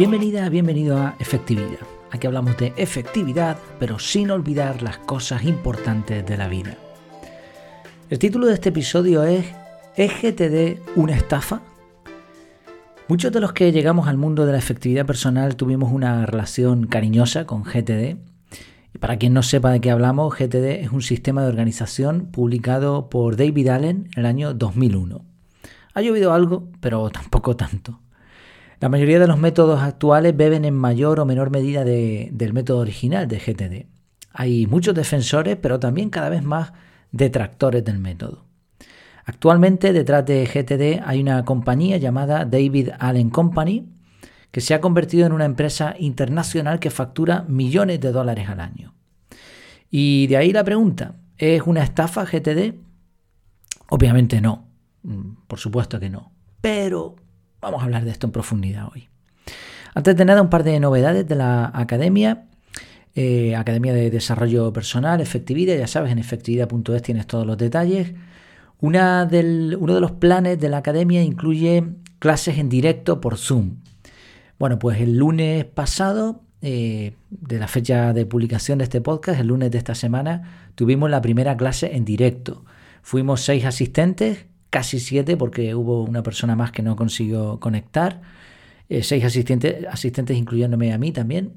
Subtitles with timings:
[0.00, 1.86] Bienvenida, bienvenido a Efectividad.
[2.10, 6.78] Aquí hablamos de efectividad, pero sin olvidar las cosas importantes de la vida.
[8.08, 9.44] El título de este episodio es
[9.96, 11.60] ¿Es GTD una estafa?
[13.08, 17.44] Muchos de los que llegamos al mundo de la efectividad personal tuvimos una relación cariñosa
[17.44, 18.16] con GTD.
[18.94, 23.10] Y para quien no sepa de qué hablamos, GTD es un sistema de organización publicado
[23.10, 25.26] por David Allen en el año 2001.
[25.92, 28.00] Ha llovido algo, pero tampoco tanto.
[28.80, 33.28] La mayoría de los métodos actuales beben en mayor o menor medida del método original
[33.28, 33.86] de GTD.
[34.32, 36.72] Hay muchos defensores, pero también cada vez más
[37.12, 38.46] detractores del método.
[39.26, 43.86] Actualmente detrás de GTD hay una compañía llamada David Allen Company,
[44.50, 48.94] que se ha convertido en una empresa internacional que factura millones de dólares al año.
[49.90, 52.74] Y de ahí la pregunta, ¿es una estafa GTD?
[53.90, 54.68] Obviamente no,
[55.02, 57.16] mm, por supuesto que no, pero
[57.60, 59.08] Vamos a hablar de esto en profundidad hoy.
[59.94, 62.46] Antes de nada, un par de novedades de la academia.
[63.14, 68.14] Eh, academia de Desarrollo Personal, Efectividad, ya sabes, en efectividad.es tienes todos los detalles.
[68.80, 71.84] Una uno de los planes de la academia incluye
[72.18, 73.78] clases en directo por Zoom.
[74.58, 79.48] Bueno, pues el lunes pasado, eh, de la fecha de publicación de este podcast, el
[79.48, 82.64] lunes de esta semana, tuvimos la primera clase en directo.
[83.02, 88.22] Fuimos seis asistentes casi siete porque hubo una persona más que no consiguió conectar,
[88.88, 91.54] eh, seis asistentes, asistentes incluyéndome a mí también.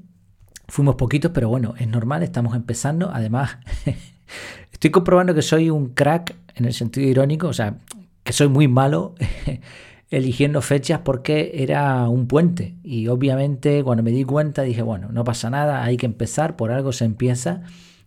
[0.68, 3.10] Fuimos poquitos, pero bueno, es normal, estamos empezando.
[3.12, 3.58] Además,
[4.72, 7.78] estoy comprobando que soy un crack en el sentido irónico, o sea,
[8.22, 9.14] que soy muy malo
[10.10, 12.74] eligiendo fechas porque era un puente.
[12.82, 16.72] Y obviamente cuando me di cuenta dije, bueno, no pasa nada, hay que empezar, por
[16.72, 17.62] algo se empieza.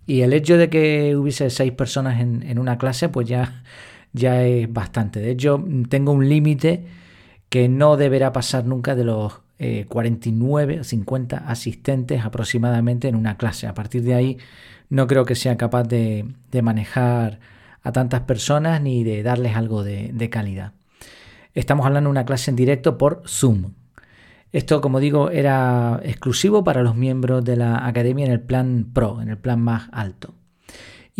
[0.06, 3.64] Y el hecho de que hubiese seis personas en, en una clase, pues ya
[4.14, 5.20] ya es bastante.
[5.20, 6.86] De hecho, tengo un límite
[7.50, 9.42] que no deberá pasar nunca de los
[9.88, 13.68] 49 o 50 asistentes aproximadamente en una clase.
[13.68, 14.38] A partir de ahí
[14.90, 16.26] no creo que sea capaz de,
[16.62, 17.40] manejar
[17.82, 20.74] a tantas personas ni de darles algo de, de, calidad.
[21.54, 23.74] Estamos hablando de una clase en directo por Zoom.
[24.52, 29.22] Esto, como digo, era exclusivo para los miembros de la academia en el plan Pro,
[29.22, 30.34] en el plan más alto.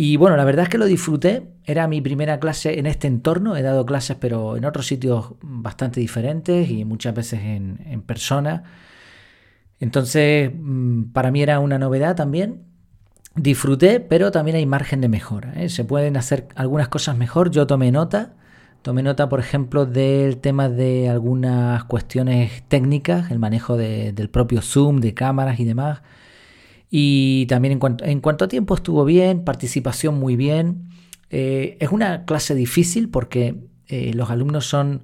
[0.00, 1.48] Y bueno, la verdad es que lo disfruté.
[1.64, 3.56] Era mi primera clase en este entorno.
[3.56, 8.62] He dado clases, pero en otros sitios bastante diferentes y muchas veces en, persona.
[9.80, 12.62] Entonces, mm, para mí era una novedad también.
[13.34, 15.52] Disfruté, pero también hay margen de mejora.
[15.60, 15.68] ¿eh?
[15.68, 17.50] Se pueden hacer algunas cosas mejor.
[17.50, 18.36] Yo tomé nota.
[18.82, 25.00] Tomé nota, por ejemplo, del tema de algunas cuestiones técnicas, el manejo del propio Zoom,
[25.00, 26.02] de cámaras y demás.
[26.90, 30.88] Y también en cuanto, en cuanto a tiempo estuvo bien, participación muy bien.
[31.30, 33.56] Eh, es una clase difícil porque
[33.88, 35.02] eh, los alumnos son,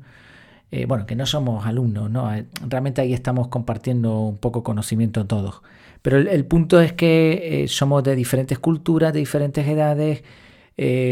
[0.71, 2.31] eh, bueno, que no somos alumnos, ¿no?
[2.67, 5.62] Realmente ahí estamos compartiendo un poco conocimiento todos.
[6.00, 10.22] Pero el, punto es que somos de diferentes culturas, de diferentes edades,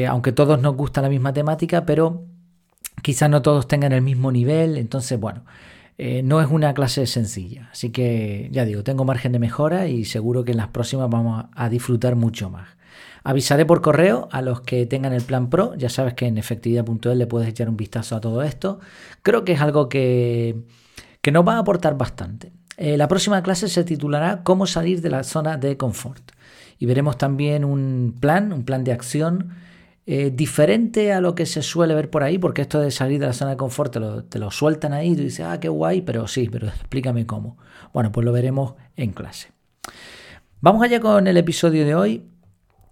[0.06, 2.26] aunque todos nos gusta la misma temática, pero
[3.02, 4.76] quizás no todos tengan el mismo nivel.
[4.76, 5.44] Entonces, bueno,
[5.98, 7.68] eh, no es una clase sencilla.
[7.72, 11.46] Así que ya digo, tengo margen de mejora y seguro que en las próximas vamos
[11.54, 12.68] a disfrutar mucho más.
[13.24, 15.74] Avisaré por correo a los que tengan el plan Pro.
[15.76, 18.80] Ya sabes que en efectividad.es le puedes echar un vistazo a todo esto.
[19.22, 20.56] Creo que es algo que,
[21.20, 22.52] que nos va a aportar bastante.
[22.76, 26.32] Eh, la próxima clase se titulará Cómo salir de la zona de confort.
[26.78, 29.50] Y veremos también un plan, un plan de acción
[30.04, 33.26] eh, diferente a lo que se suele ver por ahí, porque esto de salir de
[33.26, 33.96] la zona de confort
[34.28, 37.56] te lo, sueltan ahí y tú dices, ah, qué guay, pero sí, pero explícame cómo.
[37.92, 39.52] Bueno, pues lo veremos en clase.
[40.60, 42.24] Vamos allá con el episodio de hoy.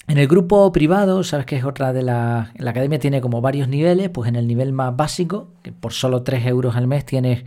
[0.07, 2.53] En el grupo privado, sabes que es otra de la...
[2.57, 6.23] La academia tiene como varios niveles, pues en el nivel más básico, que por solo
[6.23, 7.45] 3 euros al mes tienes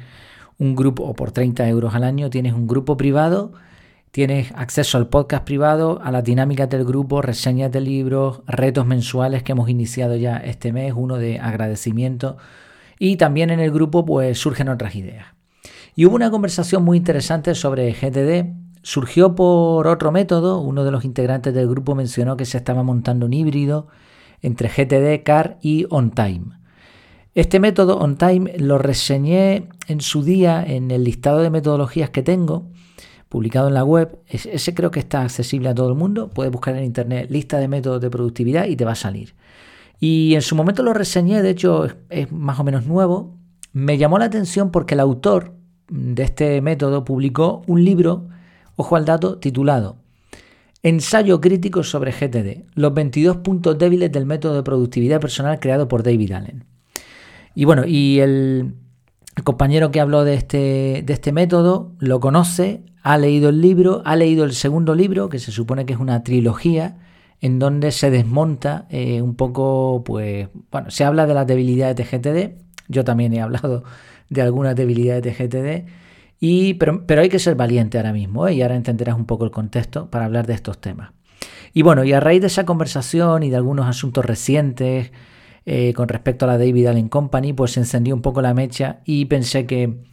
[0.57, 3.53] un grupo, o por 30 euros al año tienes un grupo privado
[4.13, 9.41] Tienes acceso al podcast privado, a las dinámicas del grupo, reseñas de libros, retos mensuales
[9.41, 12.37] que hemos iniciado ya este mes, uno de agradecimiento.
[12.99, 15.25] Y también en el grupo pues surgen otras ideas.
[15.95, 18.53] Y hubo una conversación muy interesante sobre GTD.
[18.83, 20.59] Surgió por otro método.
[20.61, 23.87] Uno de los integrantes del grupo mencionó que se estaba montando un híbrido
[24.43, 26.59] entre GTD, CAR y OnTime.
[27.33, 32.67] Este método OnTime lo reseñé en su día en el listado de metodologías que tengo
[33.33, 34.19] publicado en la web.
[34.27, 36.29] Ese creo que está accesible a todo el mundo.
[36.29, 39.33] Puedes buscar en internet lista de métodos de productividad y te va a salir.
[39.99, 43.35] Y en su momento lo reseñé, de hecho es más o menos nuevo.
[43.71, 45.55] Me llamó la atención porque el autor
[45.89, 48.27] de este método publicó un libro,
[48.75, 49.97] ojo al dato, titulado
[50.83, 56.03] Ensayo crítico sobre GTD, los 22 puntos débiles del método de productividad personal creado por
[56.03, 56.65] David Allen.
[57.55, 58.75] Y bueno, y el,
[59.35, 64.01] el compañero que habló de este, de este método lo conoce, ha leído el libro,
[64.05, 66.97] ha leído el segundo libro, que se supone que es una trilogía,
[67.41, 72.05] en donde se desmonta eh, un poco, pues, bueno, se habla de las debilidades de
[72.05, 72.53] GTD,
[72.87, 73.83] yo también he hablado
[74.29, 75.89] de algunas debilidades de GTD,
[76.39, 78.53] y, pero, pero hay que ser valiente ahora mismo, ¿eh?
[78.53, 81.11] y ahora entenderás un poco el contexto para hablar de estos temas.
[81.73, 85.11] Y bueno, y a raíz de esa conversación y de algunos asuntos recientes,
[85.65, 88.99] eh, con respecto a la David Allen Company, pues se encendió un poco la mecha
[89.05, 90.03] y pensé que,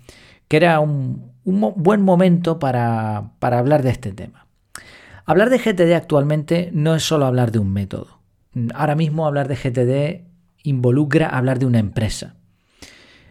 [0.48, 4.46] era un, buen momento para, hablar de este tema.
[5.24, 8.20] Hablar de GTD actualmente no es solo hablar de un método.
[8.74, 10.26] Ahora mismo hablar de GTD
[10.64, 12.36] involucra hablar de una empresa.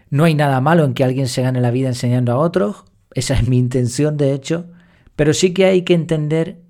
[0.09, 3.35] No hay nada malo en que alguien se gane la vida enseñando a otros, esa
[3.35, 4.69] es mi intención de hecho,
[5.15, 6.61] pero sí que hay que entender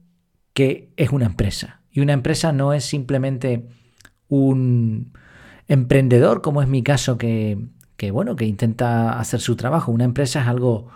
[0.54, 1.82] que es una empresa.
[1.92, 3.68] Y una empresa no es simplemente
[4.28, 5.14] un,
[5.70, 7.70] emprendedor, como es mi caso, que,
[8.12, 9.92] bueno, que intenta hacer su trabajo.
[9.92, 10.90] Una empresa es algo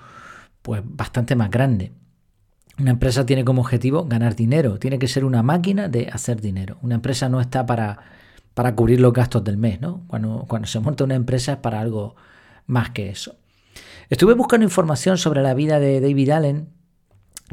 [0.63, 1.91] pues bastante más grande.
[2.79, 6.79] Una empresa tiene como objetivo ganar dinero, tiene que ser una máquina de hacer dinero.
[6.81, 7.99] Una empresa no está para,
[8.55, 10.01] para cubrir los gastos del mes, ¿no?
[10.07, 12.15] Cuando, cuando se monta una empresa es para algo
[12.65, 13.35] más que eso.
[14.09, 16.69] Estuve buscando información sobre la vida de David Allen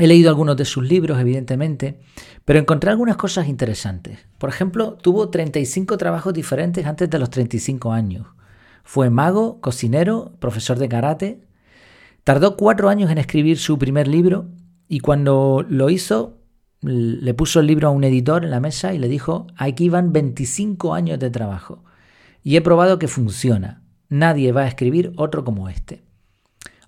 [0.00, 2.00] He leído algunos de sus libros, evidentemente,
[2.46, 4.18] pero encontré algunas cosas interesantes.
[4.38, 8.26] Por ejemplo, tuvo 35 trabajos diferentes antes de los 35 años.
[8.82, 11.40] Fue mago, cocinero, profesor de karate.
[12.24, 14.48] Tardó cuatro años en escribir su primer libro
[14.88, 16.38] y cuando lo hizo
[16.82, 20.12] le puso el libro a un editor en la mesa y le dijo, aquí van
[20.12, 21.84] 25 años de trabajo
[22.42, 23.82] y he probado que funciona.
[24.08, 26.02] Nadie va a escribir otro como este.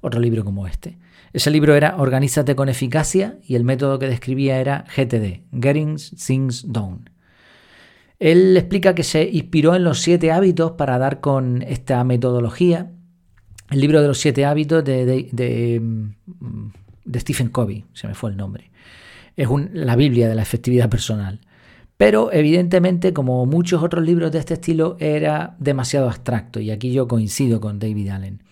[0.01, 0.99] Otro libro como este.
[1.33, 6.73] Ese libro era Organízate con eficacia y el método que describía era GTD, Getting Things
[6.73, 7.13] Done.
[8.19, 12.93] Él explica que se inspiró en los siete hábitos para dar con esta metodología.
[13.73, 15.81] El libro de los siete hábitos de,
[17.17, 18.71] Stephen Covey, se me fue el nombre.
[19.35, 21.41] Es la Biblia de la efectividad personal.
[21.97, 27.09] Pero evidentemente, como muchos otros libros de este estilo, era demasiado abstracto y aquí yo
[27.09, 28.43] coincido con David Allen.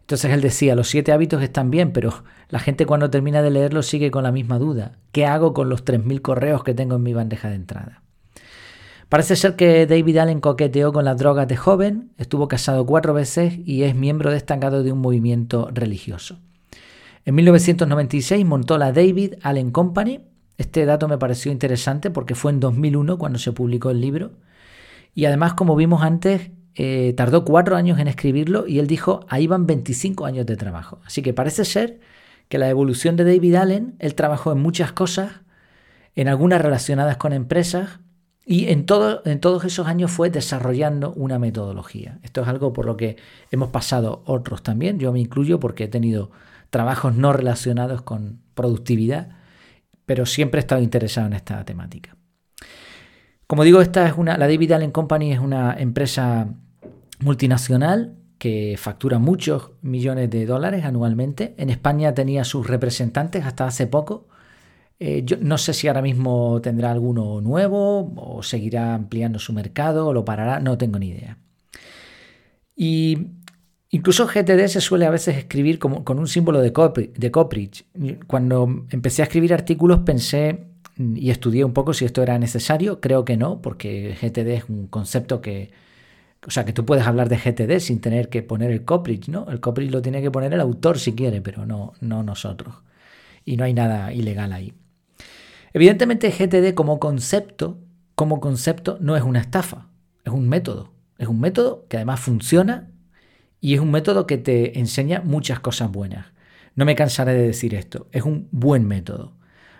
[0.00, 3.86] Entonces él decía, los siete hábitos están bien, pero la gente cuando termina de leerlos
[3.86, 4.98] sigue con la misma duda.
[5.12, 8.02] ¿Qué hago con los 3.000 correos que tengo en mi bandeja de entrada?
[9.08, 13.54] Parece ser que David Allen coqueteó con las drogas de joven, estuvo casado cuatro veces
[13.64, 16.38] y es miembro destacado de un movimiento religioso.
[17.24, 20.20] En 1996 montó la David Allen Company.
[20.58, 24.32] Este dato me pareció interesante porque fue en 2001 cuando se publicó el libro.
[25.14, 29.46] Y además, como vimos antes, eh, tardó cuatro años en escribirlo y él dijo, ahí
[29.46, 31.00] van 25 años de trabajo.
[31.06, 32.00] Así que parece ser
[32.48, 35.32] que la evolución de David Allen, él trabajó en muchas cosas,
[36.14, 38.00] en algunas relacionadas con empresas,
[38.50, 42.18] y en, todo, en todos esos años fue desarrollando una metodología.
[42.22, 43.16] Esto es algo por lo que
[43.50, 46.30] hemos pasado otros también, yo me incluyo porque he tenido
[46.70, 49.36] trabajos no relacionados con productividad,
[50.06, 52.16] pero siempre he estado interesado en esta temática.
[53.46, 56.48] Como digo, esta es una, la David Allen Company es una empresa
[57.20, 61.54] multinacional que factura muchos millones de dólares anualmente.
[61.58, 64.26] En España tenía sus representantes hasta hace poco.
[65.00, 70.08] Eh, yo no sé si ahora mismo tendrá alguno nuevo o seguirá ampliando su mercado
[70.08, 71.38] o lo parará, no tengo ni idea.
[72.74, 73.28] Y
[73.90, 76.72] incluso GTD se suele a veces escribir como, con un símbolo de,
[77.16, 77.84] de Copridge.
[78.26, 80.66] Cuando empecé a escribir artículos pensé
[80.98, 83.00] y estudié un poco si esto era necesario.
[83.00, 85.70] Creo que no, porque GTD es un concepto que,
[86.46, 89.48] o sea, que tú puedes hablar de GTD sin tener que poner el Copridge, ¿no?
[89.50, 92.74] El Copridge lo tiene que poner el autor si quiere, pero no, no nosotros.
[93.44, 94.74] Y no hay nada ilegal ahí.
[95.72, 97.78] Evidentemente GTD como concepto,
[98.14, 99.88] como concepto no es una estafa,
[100.24, 100.92] es un método.
[101.18, 102.90] Es un método que además funciona
[103.60, 106.26] y es un método que te enseña muchas cosas buenas.
[106.76, 109.36] No me cansaré de decir esto, es un buen método.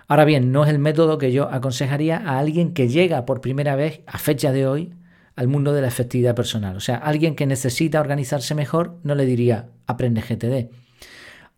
[0.08, 3.76] Ahora bien, no es el método que yo aconsejaría a alguien que llega por primera
[3.76, 4.94] vez a fecha de hoy
[5.36, 6.76] al mundo de la efectividad personal.
[6.76, 10.74] O sea, alguien que necesita organizarse mejor no le diría aprende GTD.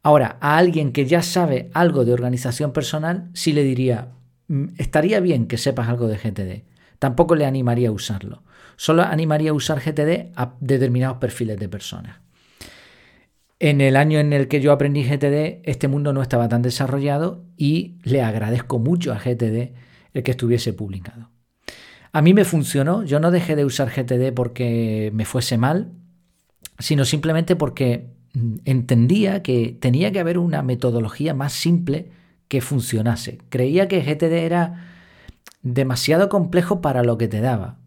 [0.03, 4.09] Ahora, a alguien que ya sabe algo de organización personal, sí le diría
[4.78, 6.64] estaría bien que sepas algo de GTD.
[6.99, 8.42] Tampoco le animaría a usarlo.
[8.76, 12.19] Solo animaría a usar GTD a determinados perfiles de personas.
[13.59, 17.45] En el año en el que yo aprendí GTD, este mundo no estaba tan desarrollado
[17.57, 19.73] y le agradezco mucho a GTD
[20.14, 21.30] el que estuviese publicado.
[22.12, 25.92] A mí me funcionó, yo no dejé de usar GTD porque me fuese mal,
[26.78, 32.11] sino simplemente porque mm, entendía que tenía que haber una metodología más simple
[32.50, 33.38] que funcionase.
[33.49, 34.88] Creía que GTD era
[35.62, 37.78] demasiado complejo para lo que te daba.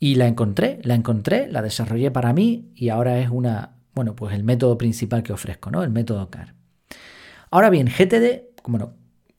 [0.00, 4.34] Y la encontré, la encontré, la desarrollé para mí y ahora es una Bueno, pues
[4.34, 5.84] el método principal que ofrezco, ¿no?
[5.84, 6.54] El método CAR.
[7.52, 8.94] Ahora bien, GTD, bueno,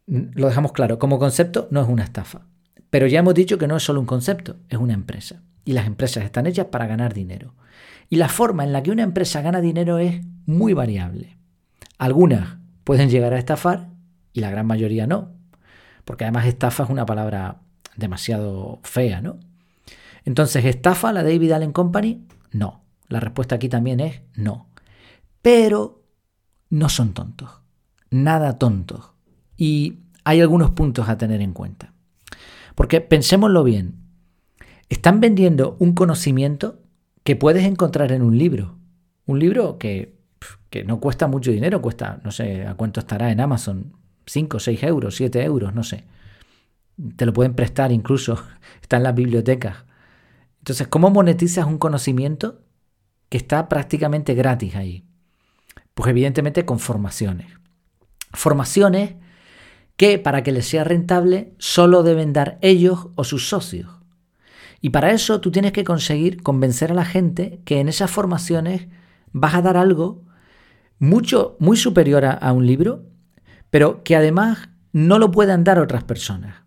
[0.07, 2.43] lo dejamos claro, como concepto no es una estafa.
[2.89, 5.41] Pero ya hemos dicho que no es solo un concepto, es una empresa.
[5.65, 7.55] Y las empresas están hechas para ganar dinero.
[8.09, 11.35] Y la forma en la que una empresa gana dinero es muy variable.
[11.97, 13.94] Algunas pueden llegar a estafar
[14.36, 15.32] y la gran mayoría no.
[16.04, 17.62] Porque además estafa es una palabra
[17.96, 19.39] demasiado fea, ¿no?
[20.25, 22.27] Entonces, ¿estafa la David Allen Company?
[22.51, 22.84] No.
[23.08, 24.68] La respuesta aquí también es no.
[25.42, 26.04] Pero
[26.70, 27.50] no son tontos.
[28.12, 29.13] Nada tontos.
[29.56, 31.94] Y hay algunos puntos a tener en cuenta.
[32.75, 33.96] Porque pensémoslo bien.
[34.89, 36.82] Están vendiendo un conocimiento
[37.24, 38.75] que puedes encontrar en un libro.
[39.27, 40.18] Un libro que,
[40.70, 43.94] que no cuesta mucho dinero, cuesta, no sé a cuánto estará en Amazon,
[44.25, 46.05] 5, 6 euros, 7 euros, no sé.
[47.15, 48.41] Te lo pueden prestar incluso,
[48.82, 49.86] está en las bibliotecas.
[50.60, 52.62] Entonces, ¿cómo monetizas un conocimiento
[53.29, 55.05] que está prácticamente gratis ahí?
[55.94, 57.48] Pues evidentemente con formaciones.
[58.34, 59.15] Formaciones
[59.98, 63.89] que para que les sea rentable solo deben dar ellos o sus socios.
[64.82, 68.88] Y para eso tú tienes que conseguir convencer a la gente que en esas formaciones
[69.32, 70.24] vas a dar algo
[71.00, 73.03] mucho, muy superior a, a un libro,
[73.75, 76.63] pero que además no lo puedan dar otras personas.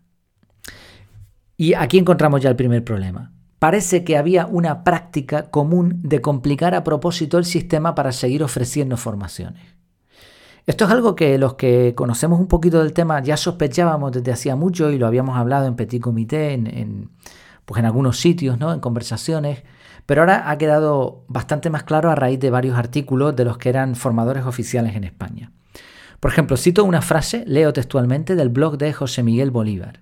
[1.57, 3.31] Y aquí encontramos ya el primer problema.
[3.57, 8.95] Parece que había una práctica común de complicar a propósito el sistema para seguir ofreciendo
[8.95, 9.63] formaciones.
[10.67, 14.55] Esto es algo que los que conocemos un poquito del tema ya sospechábamos desde hacía
[14.55, 17.09] mucho y lo habíamos hablado en Petit Comité, en,
[17.65, 18.71] pues en algunos sitios, ¿no?
[18.71, 19.63] en conversaciones,
[20.05, 23.69] pero ahora ha quedado bastante más claro a raíz de varios artículos de los que
[23.69, 25.51] eran formadores oficiales en España.
[26.19, 30.01] Por ejemplo, cito una frase, leo textualmente, del blog de José Miguel Bolívar.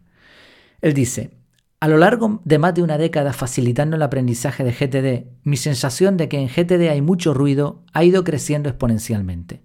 [0.82, 1.32] Él dice,
[1.80, 6.18] a lo largo de más de una década facilitando el aprendizaje de GTD, mi sensación
[6.18, 9.62] de que en GTD hay mucho ruido ha ido creciendo exponencialmente.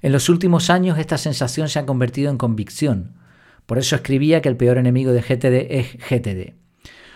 [0.00, 3.16] En los últimos años esta sensación se ha convertido en convicción.
[3.66, 6.54] Por eso escribía que el peor enemigo de GTD es GTD.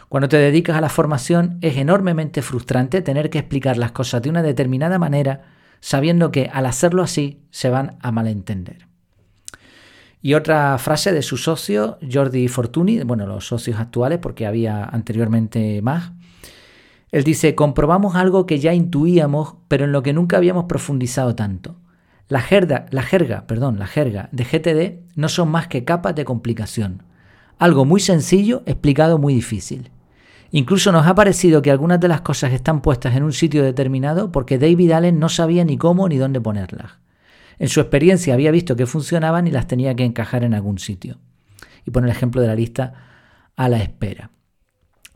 [0.08, 4.30] Cuando te dedicas a la formación es enormemente frustrante tener que explicar las cosas de
[4.30, 5.42] una determinada manera
[5.84, 8.88] sabiendo que al hacerlo así se van a malentender.
[10.22, 15.82] Y otra frase de su socio, Jordi Fortuny, bueno, los socios actuales, porque había anteriormente
[15.82, 16.12] más.
[17.10, 21.76] Él dice, comprobamos algo que ya intuíamos, pero en lo que nunca habíamos profundizado tanto.
[22.28, 26.24] La jerga, la jerga, perdón, la jerga de GTD no son más que capas de
[26.24, 27.02] complicación.
[27.58, 29.90] Algo muy sencillo explicado muy difícil.
[30.56, 34.30] Incluso nos ha parecido que algunas de las cosas están puestas en un sitio determinado
[34.30, 36.92] porque David Allen no sabía ni cómo ni dónde ponerlas.
[37.58, 41.18] En su experiencia había visto que funcionaban y las tenía que encajar en algún sitio.
[41.84, 42.94] Y pone el ejemplo de la lista
[43.56, 44.30] a la espera.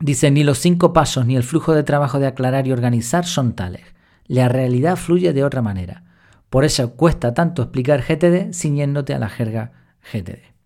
[0.01, 3.53] Dice, ni los cinco pasos ni el flujo de trabajo de aclarar y organizar son
[3.53, 3.85] tales.
[4.27, 6.03] La realidad fluye de otra manera.
[6.49, 9.71] Por eso cuesta tanto explicar GTD ciñéndote a la jerga
[10.11, 10.58] GTD.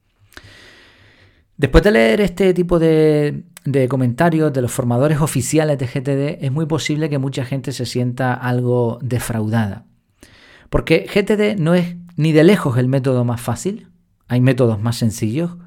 [1.58, 3.44] Después de leer este tipo de,
[3.88, 8.34] comentarios de los formadores oficiales de GTD, es muy posible que mucha gente se sienta
[8.34, 9.86] algo defraudada.
[10.70, 13.90] Porque GTD no es ni de lejos el método más fácil,
[14.28, 15.58] hay métodos más sencillos,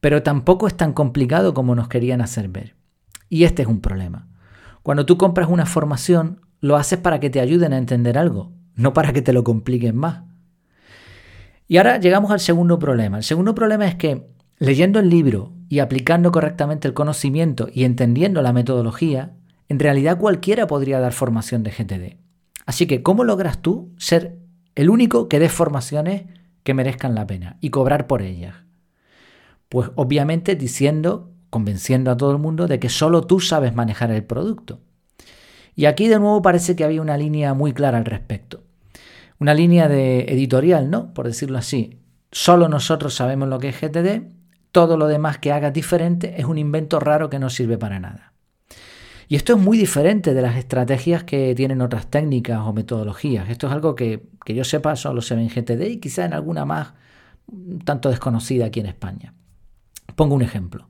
[0.00, 2.74] pero tampoco es tan complicado como nos querían hacer ver.
[3.28, 4.26] Y este es un problema.
[4.82, 8.92] Cuando tú compras una formación, lo haces para que te ayuden a entender algo, no
[8.92, 10.24] para que te lo compliquen más.
[11.68, 13.18] Y ahora llegamos al segundo problema.
[13.18, 14.26] El segundo problema es que
[14.60, 19.32] leyendo el libro y aplicando correctamente el conocimiento y entendiendo la metodología,
[19.68, 22.18] en realidad cualquiera podría dar formación de GTD.
[22.66, 24.38] Así que, ¿cómo logras tú ser
[24.74, 26.24] el único que dé formaciones
[26.62, 28.54] que merezcan la pena y cobrar por ellas?
[29.70, 34.24] Pues obviamente diciendo, convenciendo a todo el mundo de que solo tú sabes manejar el
[34.24, 34.80] producto.
[35.74, 38.62] Y aquí de nuevo parece que había una línea muy clara al respecto.
[39.38, 41.14] Una línea de editorial, ¿no?
[41.14, 41.98] Por decirlo así.
[42.30, 44.39] Solo nosotros sabemos lo que es GTD,
[44.72, 48.32] todo lo demás que hagas diferente es un invento raro que no sirve para nada.
[49.28, 53.48] Y esto es muy diferente de las estrategias que tienen otras técnicas o metodologías.
[53.48, 56.34] Esto es algo que, que yo sepa solo se ve en GTD y quizá en
[56.34, 56.94] alguna más
[57.84, 59.34] tanto desconocida aquí en España.
[60.16, 60.88] Pongo un ejemplo.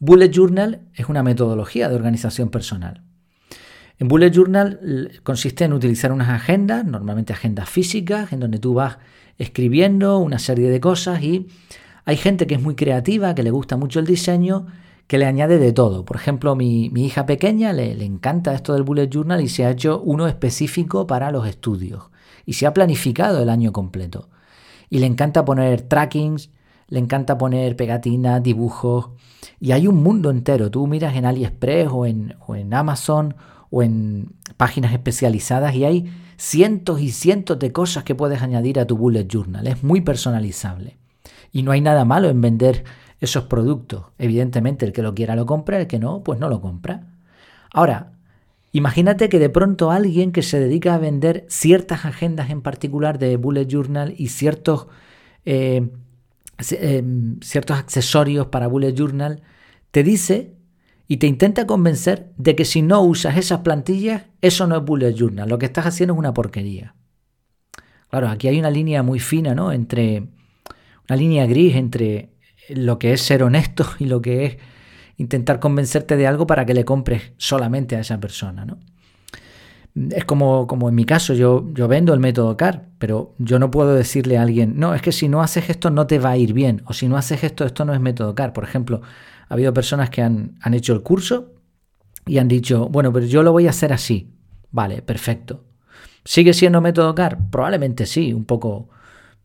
[0.00, 3.02] Bullet Journal es una metodología de organización personal.
[3.98, 8.98] En Bullet Journal consiste en utilizar unas agendas, normalmente agendas físicas, en donde tú vas
[9.38, 11.48] escribiendo una serie de cosas y
[12.08, 14.64] hay gente que es muy creativa, que le gusta mucho el diseño
[15.06, 16.06] que le añade de todo.
[16.06, 19.70] Por ejemplo, mi, mi hija pequeña le, encanta esto del bullet journal y se ha
[19.70, 22.04] hecho uno específico para los estudios.
[22.46, 24.30] Y se ha planificado el año completo.
[24.88, 26.48] Y le encanta poner trackings,
[26.86, 29.10] le encanta poner pegatinas, dibujos.
[29.60, 30.70] Y hay un mundo entero.
[30.70, 33.36] Tú miras en AliExpress en, o en Amazon
[33.68, 38.86] o en páginas especializadas y hay cientos y cientos de cosas que puedes añadir a
[38.86, 39.66] tu bullet journal.
[39.66, 40.97] Es muy personalizable.
[41.52, 42.84] Y no hay nada malo en vender
[43.20, 44.06] esos productos.
[44.18, 47.06] Evidentemente, el que lo quiera lo compra, el que no, pues no lo compra.
[47.72, 48.12] Ahora,
[48.72, 53.36] imagínate que de pronto alguien que se dedica a vender ciertas agendas en particular de
[53.36, 54.86] bullet journal y ciertos,
[55.44, 55.88] eh,
[56.70, 57.04] eh,
[57.40, 59.42] ciertos accesorios para bullet journal,
[59.90, 60.54] te dice
[61.08, 65.14] y te intenta convencer de que si no usas esas plantillas, eso no es bullet
[65.14, 65.48] journal.
[65.48, 66.94] Lo que estás haciendo es una porquería.
[68.10, 69.72] Claro, aquí hay una línea muy fina, ¿no?
[69.72, 70.28] Entre
[71.08, 72.30] una línea gris entre
[72.68, 74.56] lo que es ser honesto y lo que es
[75.16, 78.78] intentar convencerte de algo para que le compres solamente a esa persona, ¿no?
[80.10, 83.70] Es como, como en mi caso, yo, yo vendo el método CAR, pero yo no
[83.70, 86.36] puedo decirle a alguien, no, es que si no haces esto no te va a
[86.36, 88.52] ir bien, o si no haces esto, esto no es método CAR.
[88.52, 89.00] Por ejemplo,
[89.48, 91.54] ha habido personas que han, han hecho el curso
[92.26, 94.30] y han dicho, bueno, pero yo lo voy a hacer así.
[94.70, 95.64] Vale, perfecto.
[96.24, 97.50] ¿Sigue siendo método CAR?
[97.50, 98.90] Probablemente sí, un poco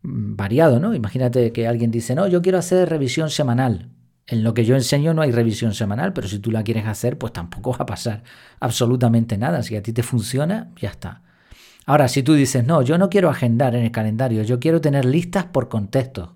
[0.04, 0.94] variado, ¿no?
[0.94, 3.90] Imagínate que alguien dice, no, yo quiero hacer revisión semanal.
[4.28, 7.18] En lo que yo enseño no hay revisión semanal, pero si tú la quieres hacer,
[7.18, 8.24] pues tampoco va a pasar
[8.60, 9.64] absolutamente nada.
[9.64, 11.22] Si a ti te funciona, ya está.
[11.86, 15.04] Ahora, si tú dices, no, yo no quiero agendar en el calendario, yo quiero tener
[15.06, 16.30] listas por contextos.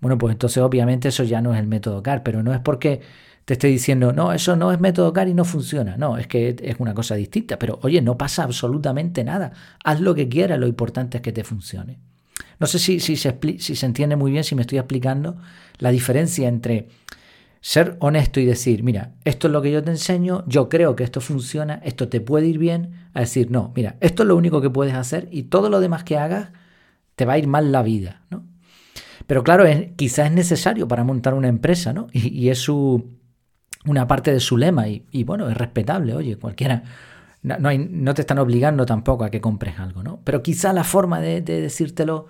[0.00, 3.00] Bueno, pues entonces obviamente eso ya no es el método CAR, pero no es porque
[3.44, 5.96] te esté diciendo, no, eso no es método CAR y no funciona.
[5.96, 7.58] No, es que es una cosa distinta.
[7.58, 9.52] Pero oye, no pasa absolutamente nada.
[9.84, 11.98] Haz lo que quieras, lo importante es que te funcione.
[12.60, 15.36] No sé si, si, se, si se entiende muy bien, si me estoy explicando
[15.78, 16.88] la diferencia entre
[17.60, 21.02] ser honesto y decir, mira, esto es lo que yo te enseño, yo creo que
[21.02, 24.60] esto funciona, esto te puede ir bien, a decir, no, mira, esto es lo único
[24.60, 26.50] que puedes hacer y todo lo demás que hagas
[27.16, 28.44] te va a ir mal la vida, ¿no?
[29.26, 32.08] Pero claro, es, quizás es necesario para montar una empresa, ¿no?
[32.12, 33.12] Y, es su,
[33.86, 36.82] una parte de su lema y, bueno, es respetable, oye, cualquiera,
[37.44, 40.20] no, te están obligando tampoco a que compres algo, ¿no?
[40.24, 42.26] Pero quizá la forma de, decírtelo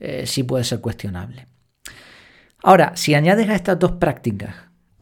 [0.00, 1.46] eh, sí puede ser cuestionable.
[2.62, 4.54] Ahora, si añades a estas dos prácticas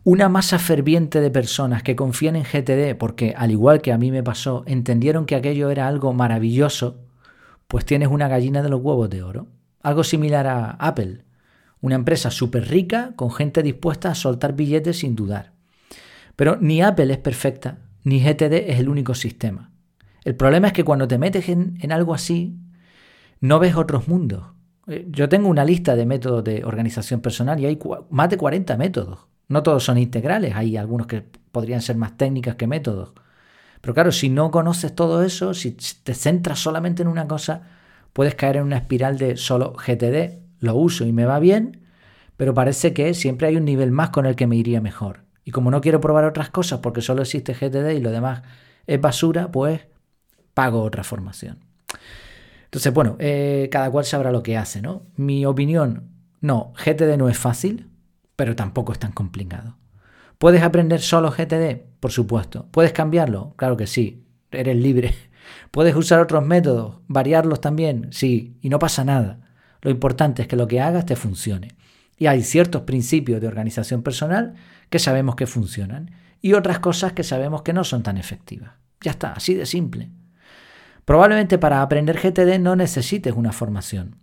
[0.04, 4.10] una masa ferviente de personas que confían en GTD porque, al igual que a mí
[4.10, 6.98] me pasó, entendieron que aquello era algo maravilloso,
[7.68, 9.46] pues tienes una gallina de los huevos de oro.
[9.80, 11.24] Algo similar a Apple,
[11.80, 15.52] una empresa súper rica con gente dispuesta a soltar billetes sin dudar.
[16.34, 19.70] Pero ni Apple es perfecta, ni GTD es el único sistema.
[20.24, 22.56] El problema es que cuando te metes en, en algo así,
[23.40, 24.44] no ves otros mundos.
[24.86, 27.78] Eh, yo tengo una lista de métodos de organización personal y hay
[28.10, 29.26] más de 40 métodos.
[29.48, 33.12] No todos son integrales, hay algunos que podrían ser más técnicas que métodos.
[33.80, 37.62] Pero claro, si no conoces todo eso, si te centras solamente en una cosa,
[38.12, 41.80] puedes caer en una espiral de solo GTD, lo uso y me va bien,
[42.36, 45.24] pero parece que siempre hay un nivel más con el que me iría mejor.
[45.44, 48.42] Y como no quiero probar otras cosas porque solo existe GTD y lo demás
[48.86, 49.80] es basura, pues
[50.54, 51.58] pago otra formación.
[52.64, 55.02] Entonces, bueno, eh, cada cual sabrá lo que hace, ¿no?
[55.16, 56.08] Mi opinión,
[56.40, 57.90] no, GTD no es fácil,
[58.36, 59.76] pero tampoco es tan complicado.
[60.38, 61.82] ¿Puedes aprender solo GTD?
[62.00, 62.68] Por supuesto.
[62.70, 63.54] ¿Puedes cambiarlo?
[63.56, 65.14] Claro que sí, eres libre.
[65.70, 67.00] ¿Puedes usar otros métodos?
[67.08, 68.08] ¿Variarlos también?
[68.10, 69.40] Sí, y no pasa nada.
[69.82, 71.76] Lo importante es que lo que hagas te funcione.
[72.18, 74.54] Y hay ciertos principios de organización personal
[74.90, 78.72] que sabemos que funcionan y otras cosas que sabemos que no son tan efectivas.
[79.00, 80.10] Ya está, así de simple.
[81.04, 84.16] Probablemente para aprender GTD no necesites una formación.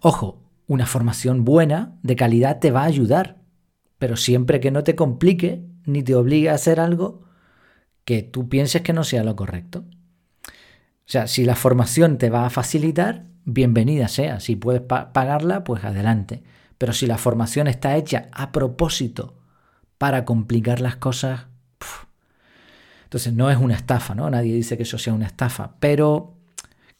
[0.00, 3.38] Ojo, una formación buena, de calidad, te va a ayudar,
[3.98, 7.24] pero siempre que no te complique ni te obligue a hacer algo
[8.04, 9.84] que tú pienses que no sea lo correcto.
[10.46, 14.40] O sea, si la formación te va a facilitar, bienvenida sea.
[14.40, 16.42] Si puedes pagarla, pues adelante.
[16.80, 19.34] Pero si la formación está hecha a propósito
[19.98, 21.42] para complicar las cosas,
[23.04, 24.30] entonces no es una estafa, ¿no?
[24.30, 26.38] Nadie dice que eso sea una estafa, pero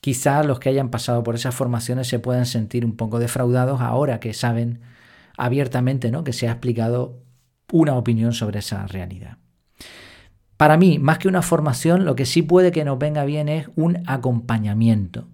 [0.03, 4.21] quizá los que hayan pasado por esas formaciones se puedan sentir un poco defraudados ahora
[4.21, 4.83] que saben
[5.39, 6.25] abiertamente, ¿no?
[6.25, 7.23] Que se ha explicado
[7.73, 9.39] una opinión sobre esa realidad.
[10.59, 13.71] Para mí, más que una formación, lo que sí puede que nos venga bien es
[13.77, 15.27] un acompañamiento.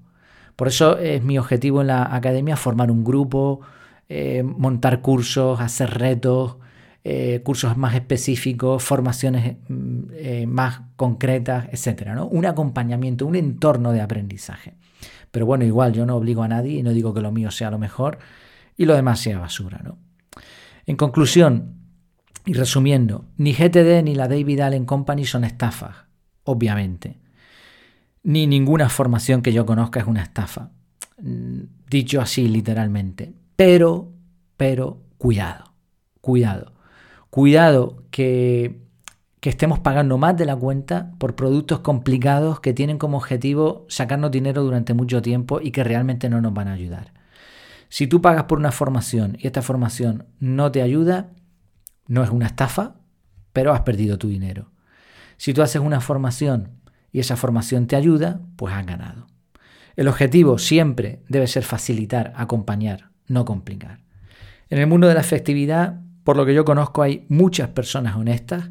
[0.54, 3.62] Por eso es mi objetivo en la academia formar un grupo,
[4.08, 6.56] eh, montar cursos, hacer retos,
[7.08, 12.08] eh, cursos más específicos, formaciones mm, eh, más concretas, etc.
[12.14, 12.26] ¿no?
[12.26, 14.74] Un acompañamiento, un entorno de aprendizaje.
[15.30, 17.70] Pero bueno, igual yo no obligo a nadie y no digo que lo mío sea
[17.70, 18.18] lo mejor
[18.76, 19.80] y lo demás sea basura.
[19.84, 19.98] ¿no?
[20.86, 21.76] En conclusión,
[22.44, 25.96] y resumiendo, ni GTD ni la David Allen Company son estafas,
[26.44, 27.18] obviamente.
[28.22, 30.70] Ni ninguna formación que yo conozca es una estafa.
[31.18, 33.34] Mm, dicho así literalmente.
[33.56, 34.12] Pero,
[34.56, 35.72] pero, cuidado,
[36.20, 36.76] cuidado
[37.36, 38.80] Cuidado que,
[39.42, 44.64] estemos pagando más de la cuenta por productos complicados que tienen como objetivo sacarnos dinero
[44.64, 47.12] durante mucho tiempo y que realmente no nos van a ayudar.
[47.90, 51.28] Si tú pagas por una formación y esta formación no te ayuda,
[52.08, 52.96] no es una estafa,
[53.52, 54.70] pero has perdido tu dinero.
[55.36, 56.70] Si tú haces una formación
[57.12, 59.26] y esa formación te ayuda, pues has ganado.
[59.94, 64.00] El objetivo siempre debe ser facilitar, acompañar, no complicar.
[64.68, 68.70] En el mundo de la efectividad, por lo que yo conozco, hay muchas personas honestas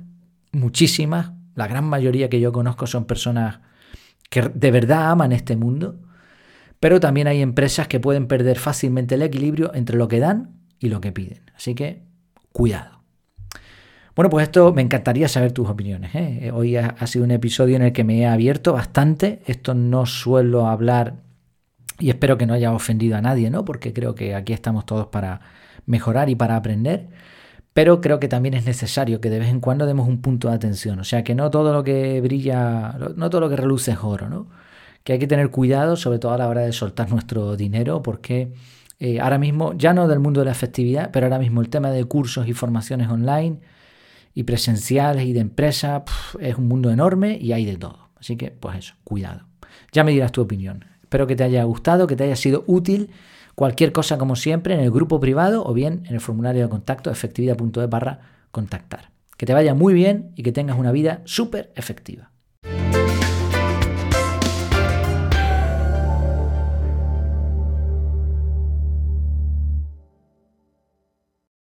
[0.56, 3.60] muchísimas, la gran mayoría que yo conozco son personas
[4.30, 6.00] que de verdad aman este mundo,
[6.80, 10.90] pero también hay empresas que pueden perder fácilmente el equilibrio entre lo que dan y
[10.90, 11.44] lo que piden.
[11.56, 12.04] Así que
[12.52, 13.04] cuidado.
[14.16, 16.16] Bueno, pues esto me encantaría saber tus opiniones.
[16.16, 16.52] ¿eh?
[16.54, 19.42] Hoy ha, sido un episodio en el que me he abierto bastante.
[19.46, 21.16] Esto no suelo hablar
[22.00, 23.66] y espero que no haya ofendido a nadie, ¿no?
[23.66, 25.42] Porque creo que aquí estamos todos para
[25.86, 27.10] mejorar y para aprender
[27.76, 30.56] pero creo que también es necesario que de vez en cuando demos un punto de
[30.56, 30.98] atención.
[31.02, 34.30] O sea, que no todo lo que brilla, no todo lo que reluce es oro,
[34.30, 34.48] ¿no?
[35.04, 38.54] Que hay que tener cuidado, sobre todo a la hora de soltar nuestro dinero, porque
[39.00, 41.92] eh, ahora mismo, ya no del mundo de la efectividad, pero ahora mismo el tema
[41.92, 43.60] de cursos y formaciones online
[44.34, 46.06] y presenciales y de empresa
[46.40, 48.08] es un mundo enorme y hay de todo.
[48.18, 49.48] Así que, pues eso, cuidado.
[49.92, 50.86] Ya me dirás tu opinión.
[51.06, 53.10] Espero que te haya gustado, que te haya sido útil
[53.56, 57.10] Cualquier cosa, como siempre, en el grupo privado o bien en el formulario de contacto
[57.10, 58.20] efectividad.es barra
[58.52, 59.12] contactar.
[59.38, 62.32] Que te vaya muy bien y que tengas una vida súper efectiva.